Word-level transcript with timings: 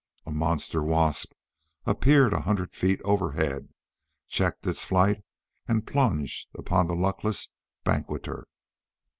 A 0.25 0.31
monster 0.31 0.81
wasp 0.81 1.31
appeared 1.85 2.33
a 2.33 2.41
hundred 2.41 2.73
feet 2.73 2.99
overhead, 3.05 3.69
checked 4.27 4.63
in 4.65 4.71
its 4.71 4.83
flight, 4.83 5.23
and 5.67 5.85
plunged 5.85 6.47
upon 6.57 6.87
the 6.87 6.95
luckless 6.95 7.49
banqueter. 7.83 8.47